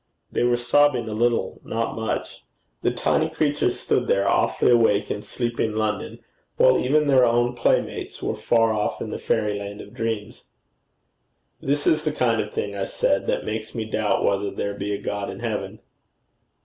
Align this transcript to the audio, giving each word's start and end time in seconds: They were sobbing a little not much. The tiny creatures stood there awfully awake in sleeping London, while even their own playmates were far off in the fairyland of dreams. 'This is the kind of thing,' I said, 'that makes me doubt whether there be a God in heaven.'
They 0.31 0.41
were 0.43 0.57
sobbing 0.57 1.07
a 1.07 1.13
little 1.13 1.61
not 1.63 1.95
much. 1.95 2.43
The 2.81 2.89
tiny 2.89 3.29
creatures 3.29 3.79
stood 3.79 4.07
there 4.07 4.27
awfully 4.27 4.71
awake 4.71 5.11
in 5.11 5.21
sleeping 5.21 5.73
London, 5.75 6.17
while 6.57 6.79
even 6.83 7.05
their 7.05 7.23
own 7.23 7.53
playmates 7.55 8.19
were 8.19 8.33
far 8.33 8.73
off 8.73 8.99
in 8.99 9.11
the 9.11 9.19
fairyland 9.19 9.79
of 9.79 9.93
dreams. 9.93 10.45
'This 11.59 11.85
is 11.85 12.03
the 12.03 12.11
kind 12.11 12.41
of 12.41 12.51
thing,' 12.51 12.75
I 12.75 12.85
said, 12.85 13.27
'that 13.27 13.45
makes 13.45 13.75
me 13.75 13.85
doubt 13.85 14.23
whether 14.25 14.49
there 14.49 14.73
be 14.73 14.91
a 14.91 14.97
God 14.99 15.29
in 15.29 15.39
heaven.' 15.41 15.77